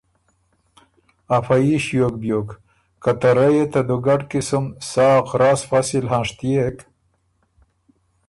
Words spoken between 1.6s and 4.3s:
يي ݭیوک بیوک که ته رئ يې ته دُوګډ